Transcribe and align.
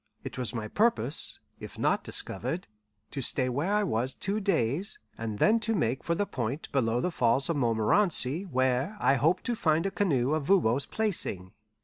It 0.23 0.35
was 0.35 0.51
my 0.55 0.67
purpose, 0.67 1.39
if 1.59 1.77
not 1.77 2.03
discovered, 2.03 2.67
to 3.11 3.21
stay 3.21 3.49
where 3.49 3.71
I 3.71 3.83
was 3.83 4.15
two 4.15 4.39
days, 4.39 4.97
and 5.15 5.37
then 5.37 5.59
to 5.59 5.75
make 5.75 6.03
for 6.03 6.15
the 6.15 6.25
point 6.25 6.71
below 6.71 7.01
the 7.01 7.11
Falls 7.11 7.51
of 7.51 7.57
Montmorenci 7.57 8.45
where 8.45 8.97
I 8.99 9.13
hoped 9.13 9.43
to 9.43 9.55
find 9.55 9.85
a 9.85 9.91
canoe 9.91 10.33
of 10.33 10.45
Voban's 10.45 10.87
placing. 10.87 11.51